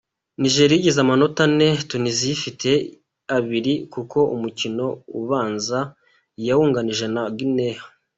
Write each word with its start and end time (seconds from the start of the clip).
Nigeria 0.41 0.77
igize 0.79 0.99
amanota 1.01 1.39
ane, 1.47 1.67
Tunisia 1.89 2.31
ifite 2.37 2.69
abiri 3.37 3.73
kuko 3.93 4.17
umukino 4.35 4.85
ubanza 5.19 5.79
yawunganyije 6.45 7.05
na 7.15 7.23
Guinea. 7.37 7.81